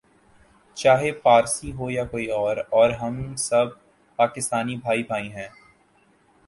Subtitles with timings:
[0.77, 2.29] چاہے پارسی ہو یا کوئی
[2.71, 3.67] اور ہم سب
[4.19, 5.47] پاکستانی بھائی بھائی ہیں